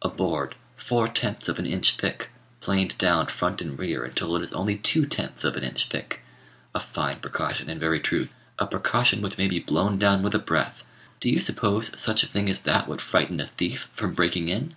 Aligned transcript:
A 0.00 0.08
board, 0.08 0.54
four 0.78 1.06
tenths 1.08 1.46
of 1.46 1.58
an 1.58 1.66
inch 1.66 1.96
thick, 1.96 2.30
planed 2.62 2.96
down 2.96 3.26
front 3.26 3.60
and 3.60 3.78
rear 3.78 4.02
until 4.02 4.34
it 4.34 4.40
is 4.40 4.50
only 4.54 4.78
two 4.78 5.04
tenths 5.04 5.44
of 5.44 5.56
an 5.58 5.62
inch 5.62 5.88
thick. 5.88 6.22
A 6.74 6.80
fine 6.80 7.20
precaution, 7.20 7.68
in 7.68 7.78
very 7.78 8.00
truth! 8.00 8.32
a 8.58 8.66
precaution 8.66 9.20
which 9.20 9.36
may 9.36 9.46
be 9.46 9.58
blown 9.58 9.98
down 9.98 10.22
with 10.22 10.34
a 10.34 10.38
breath. 10.38 10.84
Do 11.20 11.28
you 11.28 11.38
suppose 11.38 11.90
such 12.00 12.22
a 12.22 12.26
thing 12.28 12.48
as 12.48 12.60
that 12.60 12.88
would 12.88 13.02
frighten 13.02 13.40
a 13.40 13.46
thief 13.46 13.90
from 13.92 14.14
breaking 14.14 14.48
in? 14.48 14.74